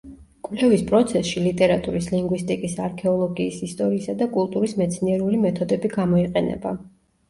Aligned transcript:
კვლევის 0.45 0.83
პროცესში 0.87 1.43
ლიტერატურის, 1.47 2.09
ლინგვისტიკის, 2.15 2.75
არქეოლოგიის, 2.87 3.63
ისტორიისა 3.71 4.19
და 4.25 4.33
კულტურის 4.35 4.77
მეცნიერული 4.85 5.45
მეთოდები 5.49 5.97
გამოიყენება. 5.99 6.79